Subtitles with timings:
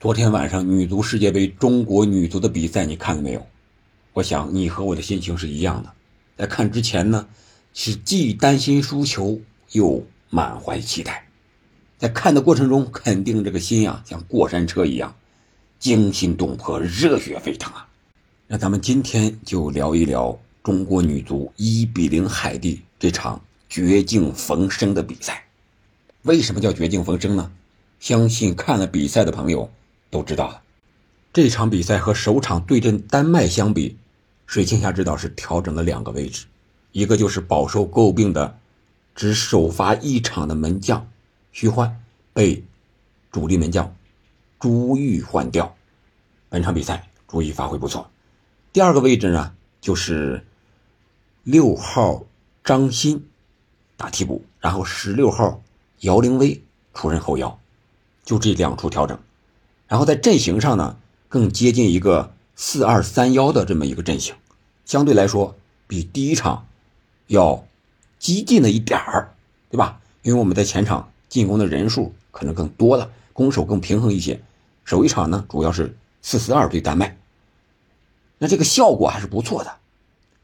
[0.00, 3.46] 昨天晚上女足世界杯中国女足的比赛你看了没有？
[4.14, 5.92] 我想你和我的心情是一样的。
[6.38, 7.28] 在看之前呢，
[7.74, 9.38] 是既担心输球
[9.72, 11.28] 又满怀期待。
[11.98, 15.14] 在看的过程中，肯定这个心呀像过山车一样，
[15.78, 17.86] 惊心动魄、热血沸腾啊！
[18.46, 23.38] 那咱们今天就聊一聊中国女足一比零海地这场
[23.68, 25.44] 绝境逢生的比赛。
[26.22, 27.52] 为什么叫绝境逢生呢？
[27.98, 29.70] 相信看了比赛的朋友。
[30.10, 30.60] 都知道了，
[31.32, 33.96] 这场比赛和首场对阵丹麦相比，
[34.46, 36.46] 水庆霞指导是调整了两个位置，
[36.92, 38.58] 一个就是饱受诟病的
[39.14, 41.08] 只首发一场的门将
[41.52, 42.00] 徐欢
[42.32, 42.64] 被
[43.30, 43.94] 主力门将
[44.58, 45.74] 朱玉换掉，
[46.48, 48.10] 本场比赛朱玉发挥不错。
[48.72, 50.44] 第二个位置呢，就是
[51.44, 52.24] 六号
[52.64, 53.22] 张鑫
[53.96, 55.62] 打替补，然后十六号
[56.00, 56.60] 姚凌薇
[56.94, 57.58] 出任后腰，
[58.24, 59.16] 就这两处调整。
[59.90, 60.96] 然后在阵型上呢，
[61.28, 64.36] 更接近一个四二三幺的这么一个阵型，
[64.84, 65.56] 相对来说
[65.88, 66.68] 比第一场
[67.26, 67.66] 要
[68.20, 69.34] 激进了一点儿，
[69.68, 69.98] 对吧？
[70.22, 74.40] 因为我们在前场进攻的人数可能更多了，攻守更平衡一些。
[74.84, 77.18] 首一场呢，主要是四四二对丹麦，
[78.38, 79.76] 那这个效果还是不错的。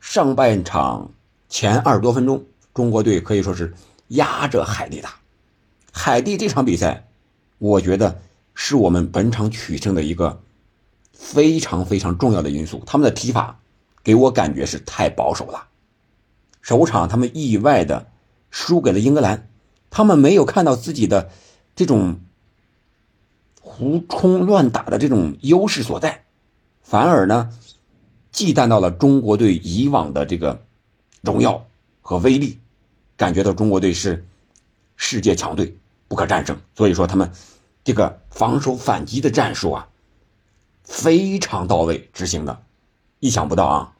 [0.00, 1.12] 上半场
[1.48, 2.44] 前二十多分钟，
[2.74, 3.74] 中国队可以说是
[4.08, 5.14] 压着海地打。
[5.92, 7.06] 海地这场比赛，
[7.58, 8.20] 我觉得。
[8.58, 10.42] 是我们本场取胜的一个
[11.12, 12.82] 非常非常重要的因素。
[12.86, 13.60] 他们的踢法
[14.02, 15.68] 给我感觉是太保守了。
[16.62, 18.10] 首场他们意外的
[18.50, 19.50] 输给了英格兰，
[19.90, 21.30] 他们没有看到自己的
[21.76, 22.18] 这种
[23.60, 26.24] 胡冲乱打的这种优势所在，
[26.82, 27.50] 反而呢
[28.32, 30.64] 忌惮到了中国队以往的这个
[31.20, 31.66] 荣耀
[32.00, 32.58] 和威力，
[33.18, 34.26] 感觉到中国队是
[34.96, 35.76] 世界强队
[36.08, 36.58] 不可战胜。
[36.74, 37.30] 所以说他们。
[37.86, 39.88] 这个防守反击的战术啊，
[40.82, 42.60] 非常到位，执行的，
[43.20, 43.92] 意想不到啊！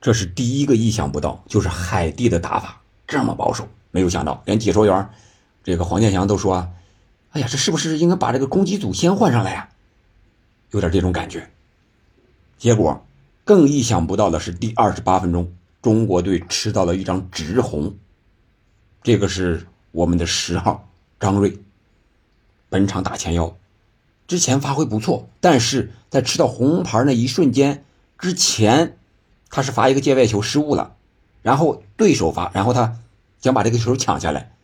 [0.00, 5.10] 这是第一个意想不到，就是海地的打法这么保守，没有想到，连解说员
[5.64, 6.72] 这个黄健翔都说
[7.34, 9.68] ：“哎呀，这是不是应该把这个攻击组先换上来呀？”
[10.70, 11.50] 有点这种感觉。
[12.56, 13.04] 结果
[13.42, 15.52] 更意想不到的是，第二十八分钟，
[15.82, 17.96] 中国队吃到了一张直红，
[19.02, 21.63] 这个是我们的十号张睿。
[22.74, 23.56] 本场打前腰，
[24.26, 27.84] 之前发挥不错，但是在吃到红牌那一瞬间
[28.18, 28.98] 之前，
[29.48, 30.96] 他是罚一个界外球失误了，
[31.40, 32.98] 然后对手罚，然后他
[33.40, 34.56] 想把这个球抢下来。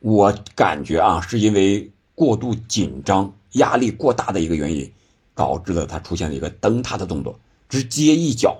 [0.00, 4.92] 我感觉啊，是因为过度紧张、压力过大的一个原因，
[5.34, 8.58] 导致了他出现了一个蹬踏的动作，直接一脚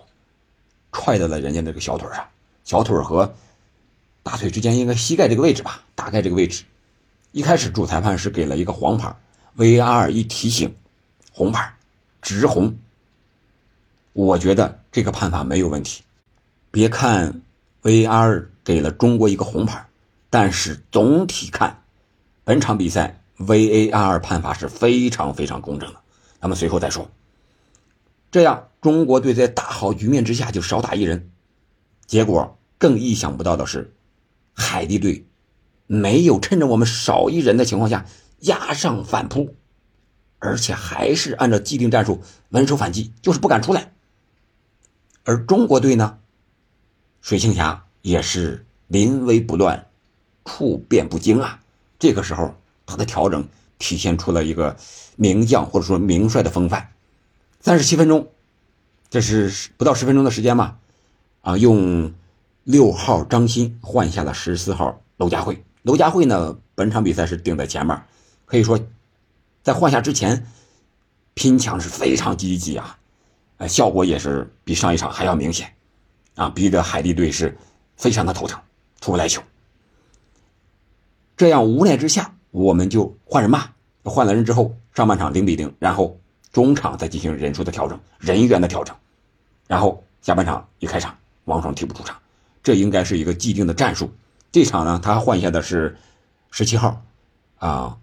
[0.93, 2.27] 踹到了人家那个小腿上，
[2.65, 3.35] 小腿和
[4.23, 6.65] 大腿之间应该膝盖这个位置吧，大概这个位置。
[7.33, 9.17] 一开始主裁判是给了一个黄牌
[9.57, 10.77] ，VAR 一提醒，
[11.33, 11.75] 红牌，
[12.21, 12.77] 直红。
[14.13, 16.03] 我觉得这个判罚没有问题。
[16.71, 17.41] 别看
[17.83, 19.87] VAR 给了中国一个红牌，
[20.29, 21.83] 但是总体看，
[22.45, 25.99] 本场比赛 VAR 判罚是非常非常公正的。
[26.39, 27.11] 咱们随后再说。
[28.31, 31.31] 这样，中国队在大好局面之下就少打一人，
[32.05, 33.91] 结果更意想不到的是，
[34.53, 35.25] 海地队。
[35.93, 38.07] 没有趁着我们少一人的情况下
[38.39, 39.55] 压上反扑，
[40.39, 43.93] 而且还是按照既定战术稳守反击，就是不敢出来。
[45.25, 46.19] 而中国队呢，
[47.21, 49.87] 水庆霞也是临危不乱，
[50.47, 51.61] 处变不惊啊。
[51.99, 52.55] 这个时候
[52.87, 53.47] 他的调整
[53.79, 54.79] 体现出了一个
[55.17, 56.89] 名将或者说名帅的风范。
[57.61, 58.31] 三十七分钟，
[59.11, 60.79] 这是不到十分钟的时间嘛？
[61.43, 62.15] 啊，用
[62.65, 65.63] 六号张鑫换下了十四号娄佳慧。
[65.83, 68.01] 娄佳慧呢，本场比赛是顶在前面，
[68.45, 68.79] 可以说，
[69.63, 70.47] 在换下之前，
[71.35, 72.97] 拼抢是非常积极啊，
[73.57, 75.75] 呃，效果也是比上一场还要明显，
[76.37, 77.57] 啊，逼得海地队是
[77.97, 78.61] 非常的头疼，
[79.01, 79.43] 出不来球。
[81.37, 83.75] 这样无奈之下，我们就换人吧。
[84.05, 86.17] 换了人之后，上半场零比零，然后
[86.53, 88.95] 中场再进行人数的调整、人员的调整，
[89.67, 92.17] 然后下半场一开场，王双替补出场，
[92.63, 94.09] 这应该是一个既定的战术。
[94.53, 95.97] 这场呢，他换下的是
[96.51, 97.03] 十七号，
[97.57, 97.97] 啊，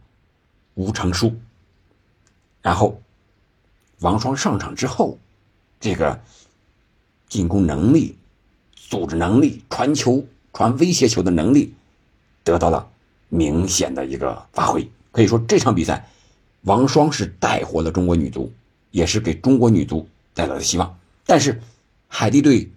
[0.74, 1.36] 吴成书。
[2.64, 3.00] 然后
[4.00, 5.20] 王双上场之后，
[5.80, 6.20] 这个
[7.28, 8.18] 进攻能力、
[8.76, 11.72] 组织能力、传球、传威胁球的能力
[12.44, 12.90] 得到了
[13.30, 14.90] 明显的一个发挥。
[15.12, 16.10] 可以说这场比赛，
[16.62, 18.52] 王双是带活了中国女足，
[18.90, 20.98] 也是给中国女足带来了希望。
[21.28, 21.62] 但是
[22.08, 22.72] 海地队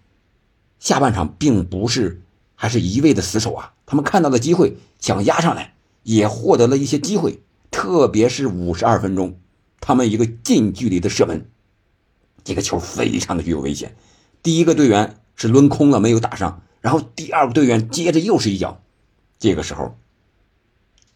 [0.78, 2.20] 下半场并不是。
[2.62, 3.72] 还是一味的死守啊！
[3.86, 5.74] 他们看到的机会想压上来，
[6.04, 7.42] 也获得了一些机会。
[7.72, 9.36] 特别是五十二分钟，
[9.80, 11.50] 他们一个近距离的射门，
[12.44, 13.96] 这个球非常的具有危险。
[14.44, 18.80] 第一个队员是抡空了，没有打上，然后第二个队员接着又是一脚，
[19.40, 19.96] 这个时候，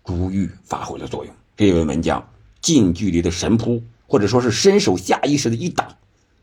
[0.04, 2.28] 朱玉发挥了作用，这位门将
[2.60, 5.94] 近距离的神扑，或者说是伸手下意识的一挡，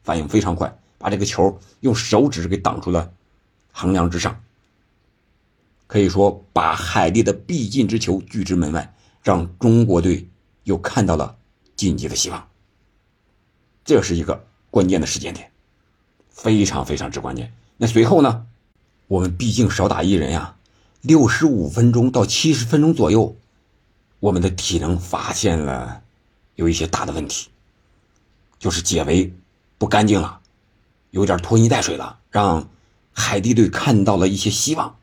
[0.01, 3.11] 反应非常快，把这个球用手指给挡出了
[3.73, 4.39] 横梁之上。
[5.93, 10.27] 可以说，把海地的必进之球拒之门外，让中国队
[10.63, 11.37] 又看到了
[11.75, 12.47] 晋级的希望。
[13.85, 15.51] 这是一个关键的时间点，
[16.31, 17.53] 非常非常之关键。
[17.77, 18.47] 那随后呢？
[19.05, 20.55] 我们毕竟少打一人呀，
[21.01, 23.35] 六十五分钟到七十分钟左右，
[24.19, 26.01] 我们的体能发现了
[26.55, 27.49] 有一些大的问题，
[28.57, 29.31] 就是解围
[29.77, 30.39] 不干净了，
[31.11, 32.67] 有点拖泥带水了，让
[33.11, 34.95] 海地队看到了一些希望。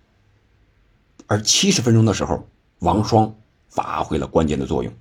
[1.30, 2.44] 而七十分钟的时候，
[2.80, 3.32] 王霜
[3.68, 4.92] 发挥了关键的作用。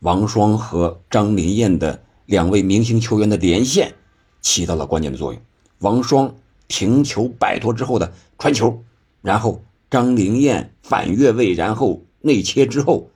[0.00, 3.94] 王霜和张林燕的两位明星球员的连线
[4.40, 5.40] 起到了关键的作用。
[5.78, 6.34] 王霜
[6.66, 8.82] 停球摆脱之后的传球，
[9.22, 13.08] 然后张林燕反越位，然后内切之后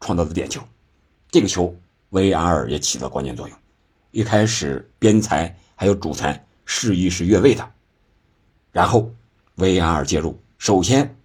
[0.00, 0.60] 创造的点球。
[1.30, 1.76] 这个球
[2.10, 3.56] VAR 也起到关键作用。
[4.10, 7.70] 一开始边裁还有主裁示意是越位的，
[8.72, 9.12] 然后
[9.56, 11.16] VAR 介入，首先。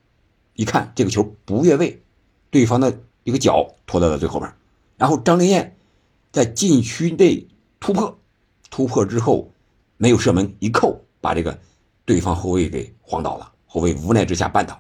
[0.59, 2.03] 一看这个球不越位，
[2.50, 4.53] 对方的一个脚拖到了最后边，
[4.97, 5.77] 然后张林燕
[6.33, 7.47] 在禁区内
[7.79, 8.19] 突破，
[8.69, 9.50] 突破之后
[9.95, 11.57] 没有射门，一扣把这个
[12.03, 14.77] 对方后卫给晃倒了，后卫无奈之下绊倒，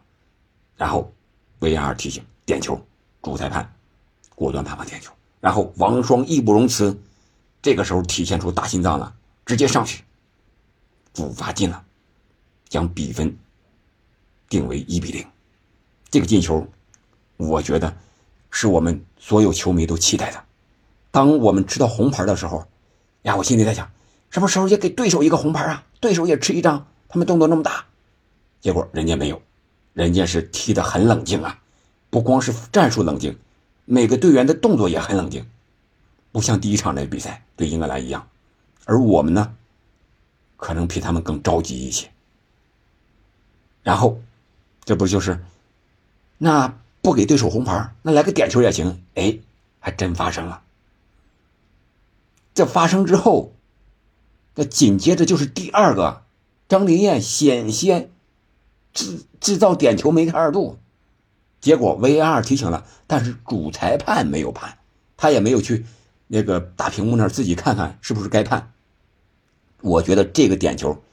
[0.75, 1.09] 然后
[1.61, 2.77] VAR 提醒点球，
[3.21, 3.73] 主裁判
[4.35, 7.01] 果断判罚点球，然后王霜义不容辞，
[7.61, 9.15] 这个时候体现出大心脏了，
[9.45, 10.03] 直接上去
[11.13, 11.85] 主罚进了，
[12.67, 13.33] 将比分
[14.49, 15.25] 定为一比零。
[16.11, 16.67] 这个进球，
[17.37, 17.95] 我觉得
[18.49, 20.43] 是我们所有球迷都期待的。
[21.11, 22.65] 当我们吃到红牌的时候，
[23.23, 23.91] 呀，我心里在想，
[24.29, 25.83] 什么时候也给对手一个红牌啊？
[25.99, 27.85] 对手也吃一张，他们动作那么大。
[28.59, 29.41] 结果人家没有，
[29.93, 31.59] 人家是踢得很冷静啊，
[32.09, 33.37] 不光是战术冷静，
[33.85, 35.45] 每个队员的动作也很冷静，
[36.31, 38.27] 不像第一场那比赛对英格兰一样。
[38.85, 39.53] 而我们呢，
[40.57, 42.09] 可能比他们更着急一些。
[43.83, 44.19] 然后，
[44.83, 45.39] 这不就是？
[46.41, 49.03] 那不给对手红牌，那来个点球也行。
[49.15, 49.39] 哎，
[49.79, 50.61] 还真发生了。
[52.53, 53.51] 这发生之后，
[54.55, 56.23] 那紧接着就是第二个，
[56.69, 58.09] 张林燕险些
[58.93, 60.79] 制制造点球梅开二度，
[61.59, 64.77] 结果 VAR 提醒了，但是主裁判没有判，
[65.17, 65.85] 他也没有去
[66.27, 68.71] 那个大屏幕那儿自己看看是不是该判。
[69.81, 71.03] 我觉得这个点球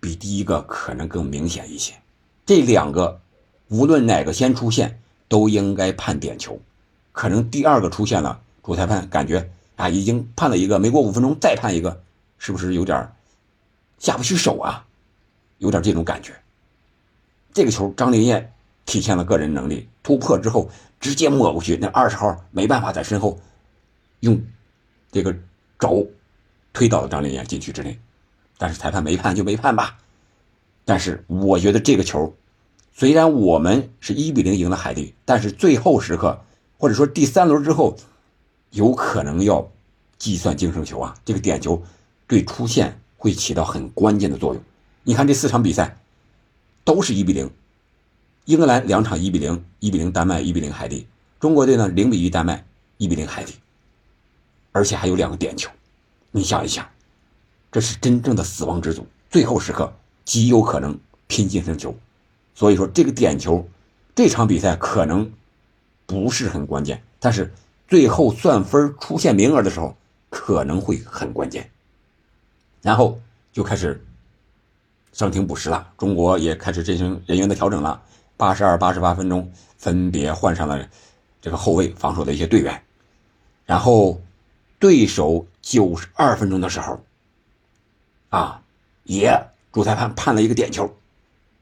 [0.00, 1.92] 比第一个可能更明显一些，
[2.46, 3.20] 这两个。
[3.68, 6.60] 无论哪个先出现，都应该判点球。
[7.12, 12.02] 可能第二个出现了，主裁判感觉啊，已经判了一个，没过五分钟再判一个，
[12.38, 13.10] 是不是有点
[13.98, 14.84] 下不去手啊？
[15.58, 16.34] 有点这种感觉。
[17.52, 18.52] 这个球，张林燕
[18.84, 20.68] 体现了个人能力，突破之后
[21.00, 23.40] 直接抹过去，那二十号没办法在身后
[24.20, 24.40] 用
[25.10, 25.34] 这个
[25.78, 26.06] 肘
[26.72, 27.98] 推倒了张林燕禁区之内，
[28.58, 29.96] 但是裁判没判就没判吧。
[30.84, 32.34] 但是我觉得这个球。
[32.96, 36.40] 虽然我们是一比零赢了海地，但是最后时刻，
[36.78, 37.96] 或者说第三轮之后，
[38.70, 39.68] 有可能要
[40.16, 41.12] 计算净胜球啊！
[41.24, 41.82] 这个点球
[42.28, 44.62] 对出线会起到很关键的作用。
[45.02, 45.98] 你看这四场比赛
[46.84, 47.50] 都是一比零，
[48.44, 51.04] 英格兰两场一比零，一比零丹麦，一比零海地；
[51.40, 52.64] 中国队呢零比一丹麦，
[52.98, 53.54] 一比零海地，
[54.70, 55.68] 而且还有两个点球。
[56.30, 56.88] 你想一想，
[57.72, 59.92] 这是真正的死亡之组，最后时刻
[60.24, 61.92] 极有可能拼净胜球。
[62.54, 63.68] 所以说，这个点球，
[64.14, 65.32] 这场比赛可能
[66.06, 67.52] 不是很关键，但是
[67.88, 69.96] 最后算分出现名额的时候，
[70.30, 71.70] 可能会很关键。
[72.80, 73.18] 然后
[73.52, 74.04] 就开始
[75.12, 78.02] 伤停补时了，中国也开始进行人员的调整了。
[78.36, 80.88] 八十二、八十八分钟分别换上了
[81.40, 82.82] 这个后卫防守的一些队员，
[83.64, 84.20] 然后
[84.78, 87.00] 对手九十二分钟的时候，
[88.28, 88.60] 啊，
[89.04, 89.40] 也
[89.72, 90.94] 主裁判判了一个点球。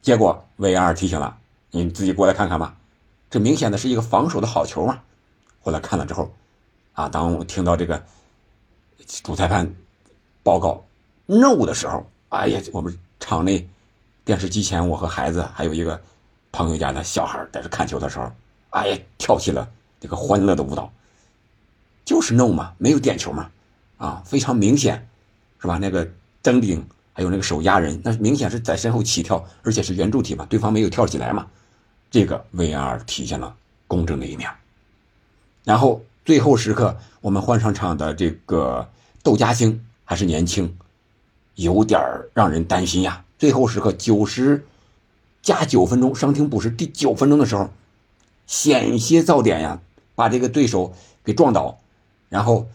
[0.03, 1.39] 结果 VR 提醒了，
[1.71, 2.77] 你自己过来看看吧，
[3.31, 5.01] 这明显的是一个防守的好球嘛。
[5.63, 6.29] 后来看了之后，
[6.93, 8.03] 啊，当我听到这个
[9.23, 9.73] 主裁判
[10.43, 10.85] 报告
[11.27, 13.69] no 的时候，哎呀，我们场内
[14.25, 16.03] 电视机前，我和孩子还有一个
[16.51, 18.29] 朋友家的小孩在这看球的时候，
[18.71, 20.93] 哎呀，跳起了这个欢乐的舞蹈，
[22.05, 23.49] 就是 no 嘛，没有点球嘛，
[23.99, 25.09] 啊，非常明显，
[25.61, 25.79] 是吧？
[25.79, 26.11] 那个
[26.43, 26.85] 登顶。
[27.13, 31.47] 还有那个手压人，那明显是在身后起跳，而且是圆柱体嘛，对方没有跳起来嘛，
[32.11, 33.55] 这个 V R 体现了
[33.87, 34.51] 公正的一面。
[35.65, 38.89] 然后最后时刻我们换上场的这个
[39.23, 40.77] 窦佳兴还是年轻，
[41.55, 42.01] 有点
[42.35, 43.25] 让人担心呀。
[43.39, 44.65] 最后时刻九十
[45.43, 47.71] 加九分钟，伤停补时第九分钟的时候，
[48.47, 49.81] 险些造点呀，
[50.15, 51.79] 把这个对手给撞倒，
[52.29, 52.69] 然后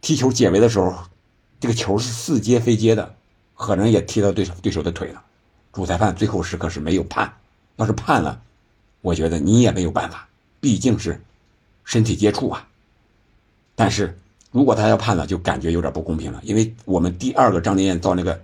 [0.00, 0.94] 踢球解围的时候，
[1.60, 3.16] 这个球是似接非接的，
[3.58, 5.22] 可能也踢到对手对手的腿了。
[5.72, 7.30] 主裁判最后时刻是没有判，
[7.76, 8.40] 要是判了，
[9.00, 10.28] 我觉得你也没有办法，
[10.60, 11.20] 毕竟是
[11.84, 12.66] 身体接触啊。
[13.74, 14.16] 但是
[14.52, 18.40] 如果他要判了，就感觉有点不公平了，因为我们第二个张林燕造那个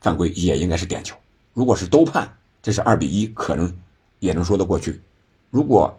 [0.00, 1.16] 犯规也应该是点球，
[1.54, 3.72] 如果是都判，这是二比一，可能
[4.18, 5.00] 也能说得过去。
[5.50, 5.96] 如果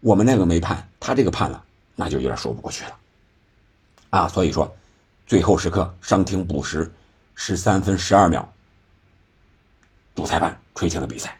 [0.00, 1.62] 我们那个没判，他这个判了，
[1.94, 2.96] 那就有点说不过去了
[4.10, 4.28] 啊。
[4.28, 4.74] 所以说，
[5.26, 6.90] 最后时刻伤停补时
[7.40, 8.52] 十三分十二秒。
[10.16, 11.38] 主裁判吹停了比赛，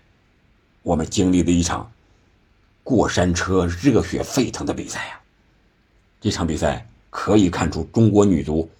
[0.83, 1.91] 我们经历了一场
[2.85, 5.21] 过山车、热血沸腾的比赛呀！
[6.21, 8.71] 这场比赛可以看出中国女足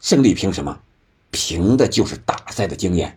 [0.00, 0.76] 胜利凭什么？
[1.30, 3.16] 凭的就是大赛的经验，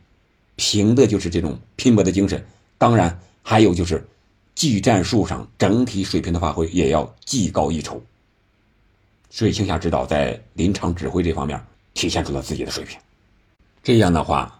[0.55, 2.45] 凭的就是这种拼搏的精神。
[2.77, 4.07] 当然，还有就是
[4.53, 7.99] 技战术上整体水平的发挥也要技高一筹。
[9.31, 11.59] 水庆霞指导在临场指挥这方面
[11.95, 12.99] 体现出了自己的水平。
[13.85, 14.51] 这样的话。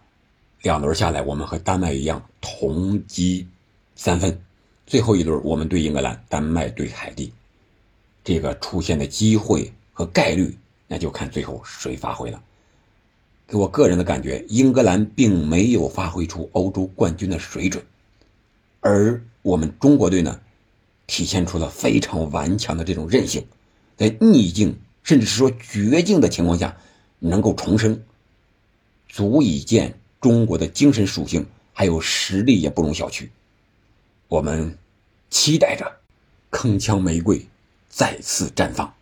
[0.61, 3.47] 两轮下来，我们和丹麦一样同积
[3.95, 4.41] 三分。
[4.87, 7.31] 最后一轮我们对英格兰，丹麦对海地，
[8.23, 12.41] 这个出现的机会和概率，那就看最后谁发挥了。
[13.47, 17.83] 给我个人的感觉，英格兰并没有发挥出欧洲冠军的水准，
[18.79, 20.39] 而我们中国队呢，
[21.05, 23.45] 体现出了非常顽强的这种韧性，
[23.97, 26.75] 在逆境甚至是说绝境的情况下
[27.19, 28.01] 能够重生，
[29.15, 29.97] 足以见。
[30.19, 33.29] 中国的精神属性还有实力也不容小觑，
[34.27, 34.75] 我们
[35.29, 35.99] 期待着
[36.49, 37.45] 铿锵玫瑰
[37.87, 38.95] 再次绽放。